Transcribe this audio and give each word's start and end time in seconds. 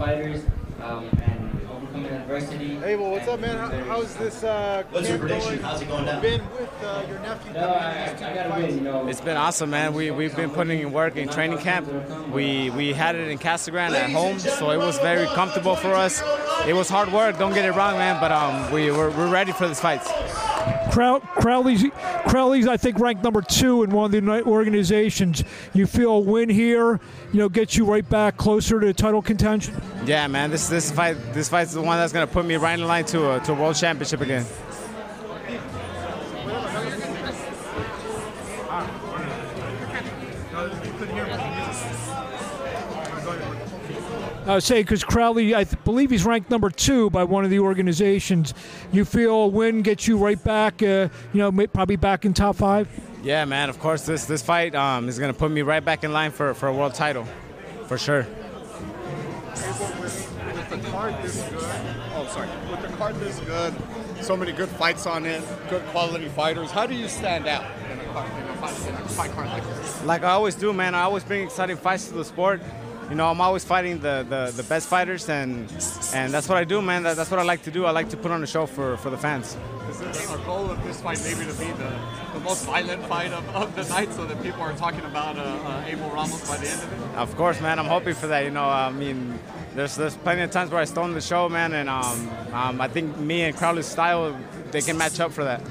fighters 0.00 0.42
um, 0.82 1.04
and 1.22 1.60
overcoming 1.70 2.10
adversity. 2.10 2.76
Hey, 2.76 2.96
well, 2.96 3.10
what's 3.10 3.28
up, 3.28 3.38
man? 3.38 3.58
How, 3.58 3.68
how's 3.84 4.14
this 4.16 4.42
uh, 4.42 4.82
What's 4.88 5.06
your 5.06 5.18
camp 5.18 5.28
prediction? 5.28 5.50
going? 5.56 5.62
How's 5.62 5.82
it 5.82 5.88
going 5.88 6.06
down? 6.06 6.22
Been 6.22 6.50
with 6.52 6.70
uh, 6.82 7.04
your 7.06 7.18
nephew. 7.18 7.52
No, 7.52 7.68
I, 7.68 7.92
in 7.92 8.10
these 8.10 8.18
two 8.18 8.26
I 8.26 8.34
gotta 8.34 8.48
fights. 8.48 8.66
win, 8.66 8.74
you 8.76 8.80
know. 8.80 9.08
It's 9.08 9.20
been 9.20 9.36
awesome, 9.36 9.68
man. 9.68 9.92
We 9.92 10.10
we've 10.10 10.34
been 10.34 10.48
putting 10.48 10.80
in 10.80 10.90
work 10.92 11.16
in 11.16 11.28
training 11.28 11.58
camp. 11.58 11.86
We 12.32 12.70
we 12.70 12.94
had 12.94 13.14
it 13.14 13.28
in 13.28 13.36
Casa 13.36 13.70
Grande 13.70 13.94
at 13.94 14.10
home, 14.10 14.38
so 14.38 14.70
it 14.70 14.78
was 14.78 14.96
very 15.00 15.26
comfortable 15.26 15.76
for 15.76 15.92
us. 15.92 16.22
It 16.66 16.72
was 16.72 16.88
hard 16.88 17.12
work, 17.12 17.38
don't 17.38 17.52
get 17.52 17.66
it 17.66 17.72
wrong, 17.72 17.98
man. 17.98 18.18
But 18.20 18.32
um, 18.32 18.72
we 18.72 18.90
we're, 18.90 19.10
we're 19.10 19.28
ready 19.28 19.52
for 19.52 19.68
this 19.68 19.80
fight. 19.80 20.00
Crow- 20.90 21.20
Crowley's, 21.20 21.84
Crowley's, 22.26 22.66
I 22.66 22.76
think, 22.76 22.98
ranked 22.98 23.22
number 23.22 23.42
two 23.42 23.82
in 23.82 23.90
one 23.90 24.06
of 24.06 24.10
the 24.12 24.42
organizations. 24.44 25.44
You 25.72 25.86
feel 25.86 26.12
a 26.12 26.20
win 26.20 26.48
here, 26.48 27.00
you 27.32 27.38
know, 27.38 27.48
gets 27.48 27.76
you 27.76 27.84
right 27.84 28.08
back 28.08 28.36
closer 28.36 28.80
to 28.80 28.92
title 28.92 29.22
contention. 29.22 29.80
Yeah, 30.04 30.26
man. 30.26 30.50
This 30.50 30.68
this 30.68 30.90
fight 30.90 31.16
this 31.32 31.48
fight's 31.48 31.72
the 31.72 31.82
one 31.82 31.98
that's 31.98 32.12
gonna 32.12 32.26
put 32.26 32.44
me 32.44 32.56
right 32.56 32.78
in 32.78 32.86
line 32.86 33.04
to 33.06 33.32
a, 33.36 33.40
to 33.40 33.52
a 33.52 33.54
world 33.54 33.76
championship 33.76 34.20
again. 34.20 34.46
I 40.52 41.59
was 44.54 44.64
saying 44.64 44.84
because 44.84 45.04
Crowley, 45.04 45.54
I 45.54 45.64
th- 45.64 45.82
believe 45.84 46.10
he's 46.10 46.24
ranked 46.24 46.50
number 46.50 46.70
two 46.70 47.10
by 47.10 47.24
one 47.24 47.44
of 47.44 47.50
the 47.50 47.60
organizations. 47.60 48.54
You 48.92 49.04
feel 49.04 49.34
a 49.34 49.46
win 49.46 49.82
gets 49.82 50.08
you 50.08 50.16
right 50.16 50.42
back, 50.42 50.82
uh, 50.82 51.08
you 51.32 51.50
know, 51.50 51.66
probably 51.68 51.96
back 51.96 52.24
in 52.24 52.34
top 52.34 52.56
five. 52.56 52.88
Yeah, 53.22 53.44
man. 53.44 53.68
Of 53.68 53.78
course, 53.78 54.06
this 54.06 54.24
this 54.24 54.42
fight 54.42 54.74
um, 54.74 55.08
is 55.08 55.18
gonna 55.18 55.34
put 55.34 55.50
me 55.50 55.62
right 55.62 55.84
back 55.84 56.04
in 56.04 56.12
line 56.12 56.30
for, 56.30 56.54
for 56.54 56.68
a 56.68 56.72
world 56.72 56.94
title, 56.94 57.26
for 57.86 57.98
sure. 57.98 58.26
with 60.70 60.70
the 60.70 60.90
card 60.90 61.14
this 61.22 61.42
good, 61.50 61.64
oh 62.14 62.26
sorry, 62.30 62.48
with 62.70 62.82
the 62.82 62.96
card 62.96 63.14
this 63.16 63.40
good, 63.40 63.74
so 64.20 64.36
many 64.36 64.52
good 64.52 64.68
fights 64.68 65.06
on 65.06 65.26
it, 65.26 65.42
good 65.68 65.82
quality 65.86 66.28
fighters. 66.28 66.70
How 66.70 66.86
do 66.86 66.94
you 66.94 67.08
stand 67.08 67.46
out 67.46 67.64
in 67.90 67.98
a, 67.98 68.04
card, 68.12 68.30
in 68.30 68.48
a, 68.48 68.54
fight, 68.56 68.88
in 68.88 68.94
a 68.94 69.08
fight 69.08 69.30
card 69.32 69.48
like 69.48 69.64
this? 69.64 70.04
Like 70.04 70.22
I 70.22 70.30
always 70.30 70.54
do, 70.54 70.72
man. 70.72 70.94
I 70.94 71.02
always 71.02 71.24
bring 71.24 71.42
exciting 71.42 71.76
fights 71.76 72.08
to 72.08 72.14
the 72.14 72.24
sport. 72.24 72.60
You 73.10 73.16
know, 73.16 73.28
I'm 73.28 73.40
always 73.40 73.64
fighting 73.64 73.98
the, 73.98 74.24
the, 74.28 74.52
the 74.54 74.62
best 74.62 74.88
fighters, 74.88 75.28
and 75.28 75.68
and 76.14 76.32
that's 76.32 76.48
what 76.48 76.56
I 76.58 76.62
do, 76.62 76.80
man. 76.80 77.02
That, 77.02 77.16
that's 77.16 77.28
what 77.28 77.40
I 77.40 77.42
like 77.42 77.64
to 77.64 77.70
do. 77.72 77.84
I 77.84 77.90
like 77.90 78.08
to 78.10 78.16
put 78.16 78.30
on 78.30 78.40
a 78.44 78.46
show 78.46 78.66
for, 78.66 78.96
for 78.98 79.10
the 79.10 79.18
fans. 79.18 79.56
Is 79.90 80.00
it 80.00 80.30
our 80.30 80.38
goal 80.46 80.70
of 80.70 80.80
this 80.84 81.00
fight 81.00 81.20
maybe 81.24 81.44
to 81.50 81.58
be 81.58 81.72
the, 81.72 81.92
the 82.34 82.40
most 82.40 82.64
violent 82.66 83.04
fight 83.06 83.32
of, 83.32 83.44
of 83.48 83.74
the 83.74 83.82
night 83.92 84.12
so 84.12 84.24
that 84.26 84.40
people 84.44 84.62
are 84.62 84.74
talking 84.74 85.00
about 85.00 85.36
uh, 85.36 85.42
uh, 85.42 85.84
Abel 85.88 86.08
Ramos 86.10 86.48
by 86.48 86.56
the 86.58 86.68
end 86.68 86.80
of 86.84 86.92
it? 86.92 87.18
Of 87.18 87.36
course, 87.36 87.60
man. 87.60 87.80
I'm 87.80 87.86
hoping 87.86 88.14
for 88.14 88.28
that. 88.28 88.44
You 88.44 88.52
know, 88.52 88.68
I 88.68 88.92
mean, 88.92 89.36
there's 89.74 89.96
there's 89.96 90.16
plenty 90.16 90.42
of 90.42 90.52
times 90.52 90.70
where 90.70 90.80
I 90.80 90.84
stole 90.84 91.08
the 91.08 91.20
show, 91.20 91.48
man, 91.48 91.72
and 91.72 91.88
um, 91.88 92.30
um, 92.52 92.80
I 92.80 92.86
think 92.86 93.18
me 93.18 93.42
and 93.42 93.56
Crowley's 93.56 93.86
style 93.86 94.38
they 94.70 94.82
can 94.82 94.96
match 94.96 95.18
up 95.18 95.32
for 95.32 95.42
that. 95.42 95.66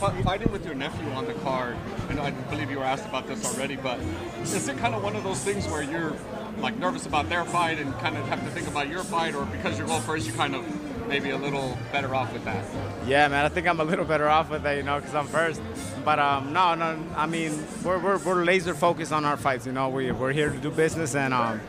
Fi- 0.00 0.22
Fighting 0.22 0.50
with 0.50 0.64
your 0.64 0.74
nephew 0.74 1.10
on 1.10 1.26
the 1.26 1.34
card, 1.34 1.76
I 2.08 2.14
know 2.14 2.22
I 2.22 2.30
believe 2.30 2.70
you 2.70 2.78
were 2.78 2.84
asked 2.84 3.04
about 3.04 3.26
this 3.26 3.44
already, 3.44 3.76
but 3.76 4.00
is 4.40 4.66
it 4.66 4.78
kind 4.78 4.94
of 4.94 5.02
one 5.02 5.14
of 5.14 5.24
those 5.24 5.40
things 5.44 5.68
where 5.68 5.82
you're 5.82 6.14
like 6.60 6.78
nervous 6.78 7.06
about 7.06 7.28
their 7.28 7.44
fight 7.44 7.78
and 7.78 7.92
kind 7.98 8.16
of 8.16 8.26
have 8.28 8.42
to 8.44 8.50
think 8.50 8.68
about 8.68 8.88
your 8.88 9.02
fight, 9.02 9.34
or 9.34 9.44
because 9.46 9.78
you're 9.78 9.86
going 9.86 10.02
first, 10.02 10.26
you 10.26 10.32
kind 10.32 10.54
of 10.54 10.64
maybe 11.08 11.30
a 11.30 11.36
little 11.36 11.76
better 11.90 12.14
off 12.14 12.32
with 12.32 12.44
that? 12.44 12.64
Yeah, 13.06 13.28
man. 13.28 13.44
I 13.44 13.48
think 13.48 13.66
I'm 13.66 13.80
a 13.80 13.84
little 13.84 14.04
better 14.04 14.28
off 14.28 14.50
with 14.50 14.62
that, 14.62 14.76
you 14.76 14.82
know, 14.82 14.98
because 14.98 15.14
I'm 15.14 15.26
first. 15.26 15.60
But 16.04 16.18
um, 16.18 16.52
no, 16.52 16.74
no. 16.74 16.98
I 17.16 17.26
mean, 17.26 17.52
we're, 17.84 17.98
we're, 17.98 18.18
we're 18.18 18.44
laser 18.44 18.74
focused 18.74 19.12
on 19.12 19.24
our 19.24 19.36
fights. 19.36 19.66
You 19.66 19.72
know, 19.72 19.88
we 19.88 20.12
we're 20.12 20.32
here 20.32 20.50
to 20.50 20.58
do 20.58 20.70
business, 20.70 21.14
and 21.14 21.34
um, 21.34 21.60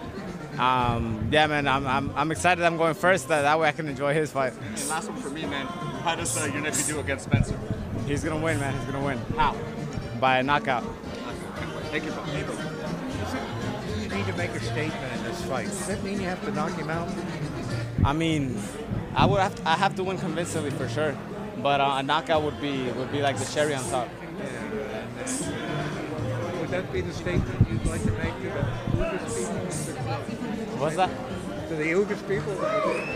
um, 0.58 1.30
yeah, 1.32 1.48
man. 1.48 1.68
I'm, 1.68 1.88
I'm, 1.88 2.12
I'm 2.16 2.32
excited. 2.32 2.64
I'm 2.64 2.78
going 2.78 2.94
first. 2.94 3.30
That, 3.30 3.42
that 3.42 3.60
way 3.60 3.68
I 3.68 3.72
can 3.72 3.88
enjoy 3.88 4.14
his 4.14 4.32
fight. 4.32 4.54
And 4.54 4.90
last 4.90 5.10
one 5.10 5.20
for 5.20 5.30
me, 5.30 5.46
man. 5.46 5.66
How 5.66 6.16
does 6.16 6.38
uh, 6.38 6.46
your 6.46 6.62
nephew 6.62 6.96
do 6.96 7.00
against 7.00 7.26
Spencer? 7.26 7.58
He's 8.08 8.24
gonna 8.24 8.42
win, 8.42 8.60
man. 8.60 8.74
He's 8.74 8.86
gonna 8.92 9.06
win 9.06 9.18
How? 9.38 9.56
by 10.20 10.40
a 10.40 10.44
knockout. 10.44 10.84
Thank 11.92 12.06
you. 12.06 12.12
You 12.12 13.61
need 14.22 14.32
to 14.32 14.38
make 14.38 14.52
a 14.52 14.60
statement 14.60 15.14
in 15.16 15.24
this 15.24 15.42
fight. 15.46 15.66
Does 15.66 15.88
that 15.88 16.04
mean 16.04 16.22
you 16.22 16.28
have 16.28 16.44
to 16.46 16.52
knock 16.52 16.74
him 16.74 16.90
out? 16.90 17.10
I 18.06 18.14
mean, 18.14 18.60
I 19.16 19.26
would 19.26 19.40
have 19.40 19.56
to, 19.56 19.70
I 19.70 19.76
have 19.76 19.96
to 19.96 20.04
win 20.04 20.18
convincingly 20.18 20.70
for 20.72 20.88
sure. 20.88 21.18
But 21.58 21.82
uh, 21.82 21.96
a 21.98 22.04
knockout 22.04 22.44
would 22.44 22.60
be 22.62 22.92
would 22.92 23.12
be 23.12 23.22
like 23.22 23.38
the 23.38 23.46
cherry 23.46 23.74
on 23.74 23.84
top. 23.86 24.08
Would 26.60 26.70
that 26.70 26.92
be 26.94 27.02
the 27.02 27.14
statement 27.14 27.68
you'd 27.70 27.86
like 27.86 28.04
to 28.04 28.12
make 28.12 28.34
to 28.36 28.50
the 28.50 28.64
Ugas 28.98 29.88
people? 29.88 30.78
What's 30.78 30.96
that? 30.96 31.10
To 31.70 31.76
the 31.76 31.92
Ugas 31.92 32.28
people? 32.28 32.56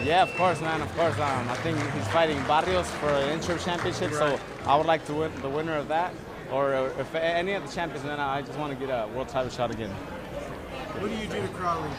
Yeah, 0.03 0.23
of 0.23 0.35
course, 0.35 0.61
man. 0.61 0.81
Of 0.81 0.95
course. 0.95 1.15
Um, 1.15 1.49
I 1.49 1.55
think 1.57 1.77
he's 1.93 2.07
fighting 2.07 2.37
Barrios 2.47 2.89
for 3.01 3.09
an 3.09 3.29
interim 3.29 3.59
championship, 3.59 4.11
so 4.13 4.39
I 4.65 4.75
would 4.75 4.87
like 4.87 5.05
to 5.05 5.13
win 5.13 5.31
the 5.41 5.49
winner 5.49 5.77
of 5.77 5.87
that, 5.87 6.13
or 6.51 6.73
uh, 6.73 6.99
if 6.99 7.13
any 7.15 7.53
of 7.53 7.65
the 7.65 7.71
champions, 7.71 8.05
man, 8.05 8.19
I 8.19 8.41
just 8.41 8.57
want 8.57 8.73
to 8.73 8.85
get 8.85 8.89
a 8.89 9.07
world 9.07 9.29
title 9.29 9.51
shot 9.51 9.71
again. 9.71 9.93
What 10.99 11.09
do 11.11 11.17
you 11.17 11.27
do 11.27 11.41
to 11.41 11.47
Crowley? 11.53 11.89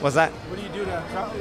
What's 0.00 0.14
that? 0.14 0.30
What 0.32 0.58
do 0.58 0.62
you 0.62 0.68
do 0.70 0.84
to 0.84 1.04
Crowley? 1.10 1.40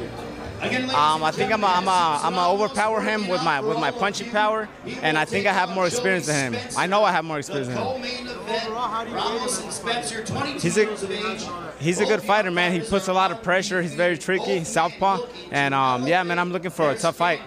Um, 0.90 1.24
I 1.24 1.30
think 1.32 1.52
I'm 1.52 1.64
a, 1.64 1.68
I'm 1.68 1.88
a, 1.88 2.20
I'm 2.24 2.34
a 2.34 2.50
overpower 2.50 3.00
him 3.02 3.28
with 3.28 3.44
my 3.44 3.60
with 3.62 3.78
my 3.80 3.92
punching 3.92 4.32
power, 4.32 4.68
and 5.04 5.16
I 5.16 5.26
think 5.26 5.46
I 5.46 5.54
have 5.54 5.70
more 5.70 5.86
experience 5.86 6.26
than 6.26 6.54
him. 6.54 6.62
I 6.76 6.88
know 6.88 7.04
I 7.04 7.12
have 7.12 7.24
more 7.26 7.38
experience 7.38 7.68
than 7.68 7.78
him. 7.78 7.86
Overall, 7.86 8.88
how 8.90 9.04
do 9.04 9.12
you 9.12 9.16
rate 9.16 9.22
him 9.24 9.32
Ramos 9.36 9.52
as 9.52 9.60
and 9.60 9.70
a 9.70 9.72
fighter? 9.72 10.02
Spencer, 10.08 10.26
22 10.26 10.60
He's 10.60 10.78
a- 10.78 10.86
years 10.86 11.04
of 11.04 11.12
age. 11.12 11.46
He's 11.80 12.00
a 12.00 12.06
good 12.06 12.24
fighter, 12.24 12.50
man. 12.50 12.72
He 12.72 12.80
puts 12.80 13.08
a 13.08 13.14
lot 13.14 13.30
of 13.32 13.44
pressure. 13.44 13.84
He's 13.84 13.94
very 13.94 14.18
tricky, 14.18 14.64
southpaw, 14.64 15.20
and 15.52 15.76
um, 15.76 16.08
yeah, 16.08 16.24
man, 16.24 16.40
I'm 16.40 16.52
looking 16.52 16.72
for 16.72 16.90
a 16.90 16.96
tough 16.98 17.18
fight. 17.18 17.40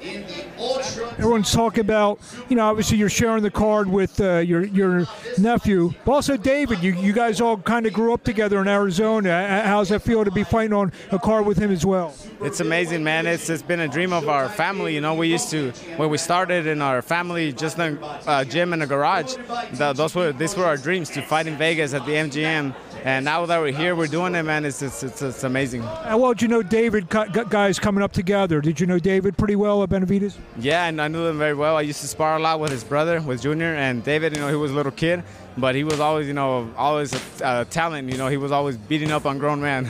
In 0.00 0.22
the 0.26 0.44
ultra 0.58 1.08
Everyone's 1.12 1.52
talking 1.52 1.80
about, 1.80 2.18
you 2.48 2.56
know, 2.56 2.66
obviously 2.68 2.98
you're 2.98 3.08
sharing 3.08 3.42
the 3.42 3.50
card 3.50 3.88
with 3.88 4.20
uh, 4.20 4.38
your 4.38 4.64
your 4.64 5.06
nephew, 5.38 5.92
but 6.04 6.12
also 6.12 6.36
David. 6.36 6.82
You 6.82 6.92
you 6.94 7.12
guys 7.12 7.40
all 7.40 7.56
kind 7.56 7.86
of 7.86 7.92
grew 7.92 8.12
up 8.12 8.24
together 8.24 8.60
in 8.60 8.68
Arizona. 8.68 9.30
Uh, 9.30 9.62
How's 9.66 9.88
that 9.90 10.02
feel 10.02 10.24
to 10.24 10.30
be 10.30 10.44
fighting 10.44 10.72
on 10.72 10.92
a 11.10 11.18
card 11.18 11.46
with 11.46 11.58
him 11.58 11.70
as 11.70 11.86
well? 11.86 12.14
It's 12.42 12.60
amazing, 12.60 13.04
man. 13.04 13.26
It's 13.26 13.48
it's 13.48 13.62
been 13.62 13.80
a 13.80 13.88
dream 13.88 14.12
of 14.12 14.28
our 14.28 14.48
family. 14.48 14.94
You 14.94 15.00
know, 15.00 15.14
we 15.14 15.28
used 15.28 15.50
to 15.50 15.70
when 15.96 16.10
we 16.10 16.18
started 16.18 16.66
in 16.66 16.82
our 16.82 17.00
family 17.00 17.52
just 17.52 17.78
in 17.78 17.98
a 18.26 18.44
gym 18.44 18.72
in 18.72 18.82
a 18.82 18.86
garage. 18.86 19.36
The, 19.72 19.92
those 19.92 20.14
were 20.14 20.32
these 20.32 20.56
were 20.56 20.66
our 20.66 20.76
dreams 20.76 21.08
to 21.10 21.22
fight 21.22 21.46
in 21.46 21.56
Vegas 21.56 21.94
at 21.94 22.04
the 22.04 22.12
MGM. 22.12 22.74
And 23.06 23.22
now 23.26 23.44
that 23.44 23.60
we're 23.60 23.70
here, 23.70 23.94
we're 23.94 24.06
doing 24.06 24.34
it, 24.34 24.44
man. 24.44 24.64
It's 24.64 24.80
it's 24.80 25.02
it's, 25.02 25.20
it's 25.20 25.44
amazing. 25.44 25.82
How 25.82 26.16
well 26.16 26.32
did 26.32 26.40
you 26.40 26.48
know 26.48 26.62
David 26.62 27.10
gu- 27.10 27.28
gu- 27.28 27.44
guys 27.44 27.78
coming 27.78 28.02
up 28.02 28.12
together? 28.12 28.62
Did 28.62 28.80
you 28.80 28.86
know 28.86 28.98
David 28.98 29.36
pretty 29.36 29.56
well 29.56 29.82
at 29.82 29.90
Benavidez? 29.90 30.36
Yeah, 30.58 30.86
and 30.86 30.98
I 31.02 31.08
knew 31.08 31.22
them 31.22 31.36
very 31.36 31.52
well. 31.52 31.76
I 31.76 31.82
used 31.82 32.00
to 32.00 32.08
spar 32.08 32.36
a 32.36 32.40
lot 32.40 32.60
with 32.60 32.70
his 32.70 32.82
brother, 32.82 33.20
with 33.20 33.42
Junior, 33.42 33.74
and 33.74 34.02
David. 34.02 34.34
You 34.34 34.40
know, 34.40 34.48
he 34.48 34.56
was 34.56 34.70
a 34.70 34.74
little 34.74 34.90
kid, 34.90 35.22
but 35.58 35.74
he 35.74 35.84
was 35.84 36.00
always, 36.00 36.26
you 36.26 36.32
know, 36.32 36.72
always 36.78 37.12
a, 37.12 37.20
a 37.60 37.64
talent. 37.66 38.10
You 38.10 38.16
know, 38.16 38.28
he 38.28 38.38
was 38.38 38.52
always 38.52 38.78
beating 38.78 39.12
up 39.12 39.26
on 39.26 39.36
grown 39.36 39.60
men. 39.60 39.84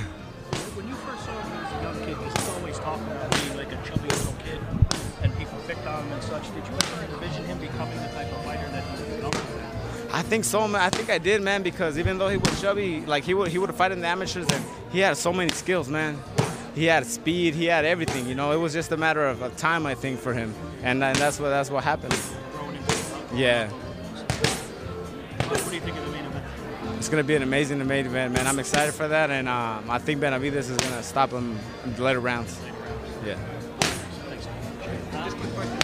When 0.74 0.88
you 0.88 0.94
first 0.97 1.24
saw 1.24 1.41
him 1.41 1.53
as 1.53 1.70
a 1.70 1.82
young 1.84 1.98
kid, 2.00 2.16
he 2.19 2.24
was 2.24 2.48
always 2.58 2.78
talking 2.80 3.06
about 3.06 3.30
being 3.30 3.56
like 3.56 3.70
a 3.70 3.76
chubby 3.88 4.08
little 4.08 4.34
kid, 4.42 4.58
and 5.22 5.32
people 5.38 5.56
picked 5.69 5.86
on 5.86 6.03
him 6.03 6.12
and 6.14 6.22
such. 6.24 6.53
Did 6.53 6.66
you 6.66 6.74
ever 6.74 7.14
envision 7.14 7.44
him 7.44 7.58
becoming 7.60 7.97
the 8.03 8.08
type 8.08 8.26
of 8.32 8.44
fighter 8.44 8.69
that 8.70 8.82
he 8.82 9.22
would 9.22 9.30
become? 9.30 9.73
I 10.14 10.22
think 10.22 10.44
so, 10.44 10.69
man. 10.69 10.80
I 10.80 10.91
think 10.91 11.10
I 11.10 11.19
did, 11.19 11.42
man, 11.42 11.64
because 11.64 11.98
even 11.98 12.19
though 12.19 12.28
he 12.28 12.36
was 12.36 12.60
chubby, 12.60 13.00
like 13.04 13.25
he 13.25 13.34
would 13.34 13.50
he 13.50 13.58
would 13.58 13.69
have 13.69 13.76
fight 13.76 13.91
in 13.91 14.00
the 14.00 14.06
amateurs, 14.06 14.47
and 14.48 14.64
he 14.92 15.00
had 15.00 15.16
so 15.16 15.32
many 15.32 15.50
skills, 15.50 15.88
man. 15.88 16.22
He 16.76 16.84
had 16.84 17.04
speed, 17.04 17.54
he 17.54 17.64
had 17.64 17.84
everything. 17.84 18.28
You 18.28 18.36
know, 18.36 18.53
it 18.53 18.58
was 18.58 18.72
just 18.72 18.92
a 18.92 18.97
matter 18.97 19.26
of, 19.26 19.42
of 19.42 19.56
time, 19.56 19.86
I 19.86 19.97
think, 19.97 20.20
for 20.20 20.32
him, 20.32 20.54
and, 20.84 21.03
and 21.03 21.16
that's 21.16 21.41
what 21.41 21.48
that's 21.48 21.69
what 21.69 21.82
happened. 21.82 22.16
Yeah, 23.34 23.69
What 25.48 25.69
do 25.69 25.74
you 25.74 25.80
think 25.80 25.97
of 25.97 26.04
the 26.04 26.12
main 26.12 26.24
event? 26.26 26.44
it's 26.97 27.08
gonna 27.08 27.24
be 27.24 27.34
an 27.34 27.42
amazing, 27.42 27.84
main 27.84 28.06
event, 28.06 28.34
man. 28.34 28.47
I'm 28.47 28.60
excited 28.60 28.94
for 28.94 29.08
that, 29.08 29.32
and 29.32 29.48
um, 29.48 29.91
I 29.91 29.98
think 29.98 30.20
Benavidez 30.20 30.70
is 30.70 30.76
gonna 30.76 31.03
stop 31.03 31.30
him 31.30 31.59
in 31.84 31.94
the 31.97 32.04
later 32.04 32.21
rounds. 32.21 32.56
Yeah. 33.27 33.36
Just 35.10 35.36
quick 35.39 35.54
question. 35.54 35.84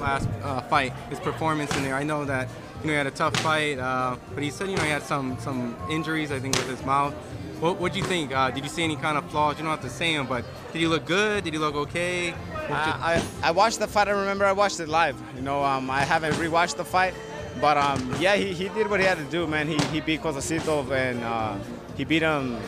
Last 0.00 0.28
uh, 0.42 0.60
fight, 0.62 0.92
his 1.10 1.20
performance 1.20 1.74
in 1.76 1.82
there? 1.82 1.94
I 1.94 2.02
know 2.02 2.24
that 2.24 2.48
you 2.80 2.86
know 2.86 2.92
he 2.92 2.96
had 2.96 3.06
a 3.06 3.10
tough 3.10 3.36
fight, 3.36 3.78
uh, 3.78 4.16
but 4.34 4.42
he 4.42 4.50
said 4.50 4.68
you 4.68 4.76
know 4.76 4.82
he 4.82 4.90
had 4.90 5.02
some 5.02 5.38
some 5.40 5.76
injuries, 5.90 6.30
I 6.32 6.38
think, 6.38 6.56
with 6.56 6.68
his 6.68 6.84
mouth. 6.84 7.14
What 7.60 7.80
what 7.80 7.92
do 7.92 7.98
you 7.98 8.04
think? 8.04 8.34
Uh, 8.34 8.50
did 8.50 8.62
you 8.64 8.70
see 8.70 8.84
any 8.84 8.96
kind 8.96 9.16
of 9.16 9.28
flaws? 9.30 9.56
You 9.56 9.64
don't 9.64 9.70
have 9.70 9.80
to 9.82 9.90
say 9.90 10.14
them, 10.14 10.26
but 10.26 10.44
did 10.72 10.80
he 10.80 10.86
look 10.86 11.06
good? 11.06 11.44
Did 11.44 11.54
he 11.54 11.58
look 11.58 11.74
okay? 11.74 12.34
I, 12.68 13.22
I, 13.42 13.48
I 13.48 13.50
watched 13.52 13.78
the 13.78 13.86
fight. 13.86 14.08
I 14.08 14.10
remember 14.10 14.44
I 14.44 14.52
watched 14.52 14.80
it 14.80 14.88
live. 14.88 15.16
You 15.34 15.42
know, 15.42 15.62
um, 15.64 15.88
I 15.90 16.00
haven't 16.00 16.34
rewatched 16.34 16.76
the 16.76 16.84
fight, 16.84 17.14
but 17.60 17.76
um, 17.76 18.14
yeah, 18.18 18.36
he, 18.36 18.52
he 18.52 18.68
did 18.68 18.90
what 18.90 19.00
he 19.00 19.06
had 19.06 19.18
to 19.18 19.24
do, 19.24 19.46
man. 19.46 19.68
He, 19.68 19.78
he 19.86 20.00
beat 20.00 20.20
Josesito 20.20 20.90
and 20.90 21.22
uh, 21.22 21.56
he 21.96 22.04
beat 22.04 22.22
him 22.22 22.58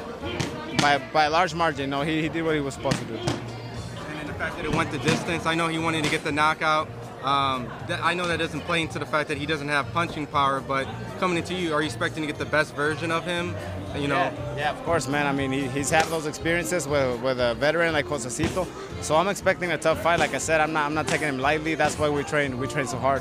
by, 0.78 0.98
by 1.12 1.24
a 1.24 1.30
large 1.30 1.54
margin. 1.54 1.90
No, 1.90 2.02
he, 2.02 2.22
he 2.22 2.28
did 2.28 2.44
what 2.44 2.54
he 2.54 2.60
was 2.60 2.74
supposed 2.74 2.98
to 2.98 3.04
do. 3.04 3.14
and 3.16 3.26
then 3.26 4.26
the 4.26 4.34
fact 4.34 4.56
that 4.56 4.64
it 4.64 4.74
went 4.74 4.90
the 4.90 4.98
distance. 4.98 5.46
I 5.46 5.54
know 5.54 5.68
he 5.68 5.78
wanted 5.78 6.04
to 6.04 6.10
get 6.10 6.24
the 6.24 6.32
knockout. 6.32 6.88
Um, 7.28 7.68
that, 7.88 8.02
I 8.02 8.14
know 8.14 8.26
that 8.26 8.38
doesn't 8.38 8.62
play 8.62 8.80
into 8.80 8.98
the 8.98 9.04
fact 9.04 9.28
that 9.28 9.36
he 9.36 9.44
doesn't 9.44 9.68
have 9.68 9.92
punching 9.92 10.28
power, 10.28 10.60
but 10.60 10.88
coming 11.18 11.36
into 11.36 11.52
you, 11.52 11.74
are 11.74 11.82
you 11.82 11.86
expecting 11.86 12.22
to 12.22 12.26
get 12.26 12.38
the 12.38 12.46
best 12.46 12.74
version 12.74 13.10
of 13.10 13.22
him? 13.24 13.54
You 13.94 14.08
know, 14.08 14.16
Yeah, 14.16 14.56
yeah, 14.56 14.70
of 14.70 14.82
course, 14.84 15.08
man. 15.08 15.26
I 15.26 15.32
mean, 15.32 15.52
he, 15.52 15.68
he's 15.68 15.90
had 15.90 16.06
those 16.06 16.24
experiences 16.24 16.88
with, 16.88 17.20
with 17.20 17.38
a 17.38 17.54
veteran 17.56 17.92
like 17.92 18.06
Josesito, 18.06 18.66
so 19.02 19.14
I'm 19.14 19.28
expecting 19.28 19.72
a 19.72 19.78
tough 19.78 20.02
fight. 20.02 20.18
Like 20.18 20.32
I 20.32 20.38
said, 20.38 20.62
I'm 20.62 20.72
not 20.72 20.86
I'm 20.86 20.94
not 20.94 21.06
taking 21.06 21.28
him 21.28 21.38
lightly. 21.38 21.74
That's 21.74 21.98
why 21.98 22.08
we 22.08 22.22
train 22.24 22.58
we 22.58 22.66
train 22.66 22.86
so 22.86 22.96
hard. 22.96 23.20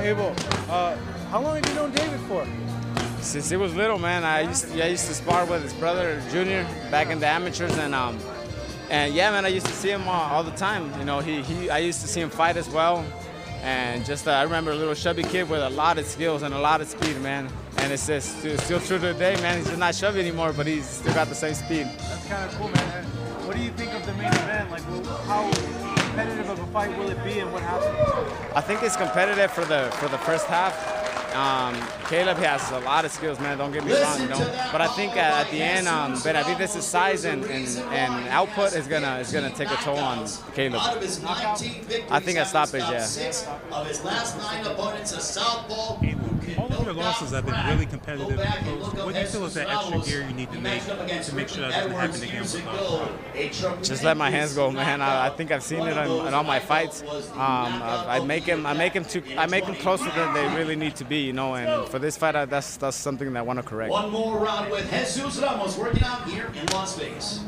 Hey, 0.00 0.10
Abel, 0.10 0.34
uh, 0.68 0.96
how 1.30 1.40
long 1.40 1.56
have 1.56 1.68
you 1.68 1.74
known 1.76 1.92
David 1.92 2.20
for? 2.28 2.44
Since 3.20 3.50
he 3.50 3.56
was 3.56 3.74
little, 3.76 3.98
man, 3.98 4.24
I 4.24 4.40
used 4.40 4.72
to, 4.72 4.84
I 4.84 4.88
used 4.88 5.06
to 5.06 5.14
spar 5.14 5.44
with 5.46 5.62
his 5.62 5.74
brother 5.74 6.20
Junior 6.32 6.64
back 6.90 7.08
in 7.10 7.20
the 7.20 7.28
amateurs, 7.28 7.76
and 7.78 7.94
um, 7.94 8.18
and 8.90 9.14
yeah, 9.14 9.30
man, 9.30 9.44
I 9.44 9.48
used 9.48 9.66
to 9.66 9.72
see 9.72 9.90
him 9.90 10.08
all, 10.08 10.30
all 10.32 10.42
the 10.42 10.56
time. 10.56 10.92
You 10.98 11.04
know, 11.04 11.20
he, 11.20 11.42
he 11.42 11.70
I 11.70 11.78
used 11.78 12.00
to 12.00 12.08
see 12.08 12.20
him 12.20 12.30
fight 12.30 12.56
as 12.56 12.68
well, 12.68 13.04
and 13.62 14.04
just 14.04 14.26
uh, 14.26 14.32
I 14.32 14.42
remember 14.42 14.70
a 14.70 14.76
little 14.76 14.94
chubby 14.94 15.22
kid 15.22 15.48
with 15.48 15.60
a 15.60 15.70
lot 15.70 15.98
of 15.98 16.06
skills 16.06 16.42
and 16.42 16.54
a 16.54 16.58
lot 16.58 16.80
of 16.80 16.88
speed, 16.88 17.20
man. 17.20 17.48
And 17.78 17.92
it's 17.92 18.06
just 18.06 18.44
it's 18.44 18.64
still 18.64 18.80
true 18.80 18.98
to 18.98 19.12
today, 19.12 19.36
man. 19.36 19.58
He's 19.58 19.66
just 19.66 19.78
not 19.78 19.94
chubby 19.94 20.20
anymore, 20.20 20.52
but 20.52 20.66
he's 20.66 20.86
still 20.86 21.14
got 21.14 21.28
the 21.28 21.34
same 21.34 21.54
speed. 21.54 21.86
That's 21.86 22.26
kind 22.26 22.44
of 22.50 22.56
cool, 22.56 22.68
man. 22.68 23.04
What 23.46 23.56
do 23.56 23.62
you 23.62 23.70
think 23.70 23.92
of 23.94 24.04
the 24.04 24.12
main 24.14 24.26
event? 24.26 24.70
Like, 24.70 24.82
how 25.24 25.50
competitive 26.02 26.50
of 26.50 26.58
a 26.58 26.66
fight 26.66 26.96
will 26.98 27.08
it 27.08 27.22
be, 27.24 27.38
and 27.38 27.52
what 27.52 27.62
happens? 27.62 28.54
I 28.54 28.60
think 28.60 28.82
it's 28.82 28.96
competitive 28.96 29.50
for 29.52 29.64
the 29.64 29.90
for 29.98 30.08
the 30.08 30.18
first 30.18 30.46
half. 30.46 30.97
Um, 31.38 31.74
Caleb 32.08 32.38
has 32.38 32.68
a 32.72 32.80
lot 32.80 33.04
of 33.04 33.12
skills, 33.12 33.38
man. 33.38 33.58
Don't 33.58 33.70
get 33.70 33.84
me 33.84 33.92
wrong, 33.92 34.20
you 34.20 34.28
know. 34.28 34.68
But 34.72 34.80
I 34.80 34.88
think 34.88 35.12
at, 35.16 35.46
at 35.46 35.50
the 35.52 35.62
end, 35.62 35.86
um, 35.86 36.14
Benavidez' 36.14 36.82
size 36.82 37.24
and, 37.24 37.44
and, 37.44 37.68
and 37.94 38.28
output 38.28 38.72
is 38.74 38.88
gonna 38.88 39.18
is 39.18 39.30
gonna 39.30 39.50
take 39.50 39.70
a 39.70 39.76
toll 39.76 39.98
on 39.98 40.26
Caleb. 40.54 40.80
Out 40.82 40.96
of 40.96 41.02
his 41.02 41.22
19 41.22 41.82
victories, 41.82 42.10
I 42.10 42.18
think 42.18 42.38
a 42.38 42.44
stoppage, 42.44 42.82
stopped 42.82 42.92
yeah. 42.92 43.06
Your 46.88 47.04
losses 47.04 47.30
have 47.32 47.44
been 47.44 47.66
really 47.66 47.86
competitive 47.86 48.38
and 48.38 48.64
close. 48.64 48.94
What 49.04 49.14
do 49.14 49.20
you 49.20 49.26
feel 49.26 49.44
is 49.44 49.54
that 49.54 49.68
extra 49.68 50.00
gear 50.00 50.26
you 50.26 50.34
need 50.34 50.50
to 50.52 50.58
make 50.60 50.82
to 50.84 51.34
make 51.34 51.48
sure 51.48 51.68
that 51.68 51.88
doesn't 51.88 51.92
happen 51.92 52.22
again 52.22 52.42
with 52.42 53.84
Just 53.84 54.04
let 54.04 54.16
my 54.16 54.30
hands 54.30 54.54
go, 54.54 54.70
man. 54.70 55.02
I, 55.02 55.26
I 55.26 55.30
think 55.30 55.50
I've 55.50 55.62
seen 55.62 55.80
it 55.80 55.96
in, 55.96 56.26
in 56.26 56.34
all 56.34 56.44
my 56.44 56.58
fights. 56.58 57.02
Um, 57.02 57.38
I, 57.38 58.16
I 58.16 58.24
make 58.24 58.44
him, 58.44 58.66
I 58.66 58.72
make 58.72 58.92
him 58.92 59.04
too, 59.04 59.22
I 59.36 59.46
make 59.46 59.64
him 59.64 59.74
closer 59.76 60.10
than 60.10 60.32
they 60.34 60.46
really 60.56 60.76
need 60.76 60.96
to 60.96 61.04
be, 61.04 61.18
you 61.18 61.32
know. 61.32 61.54
And 61.54 61.88
for 61.88 61.98
this 61.98 62.16
fight, 62.16 62.36
I, 62.36 62.44
that's 62.46 62.76
that's 62.76 62.96
something 62.96 63.32
that 63.32 63.38
I 63.38 63.42
want 63.42 63.58
to 63.58 63.62
correct. 63.62 63.90
One 63.90 64.10
more 64.10 64.38
round 64.38 64.70
with 64.70 64.90
Jesus 64.90 65.38
Ramos 65.38 65.76
working 65.76 66.02
out 66.04 66.26
here 66.28 66.50
in 66.54 66.66
Las 66.66 66.98
Vegas. 66.98 67.40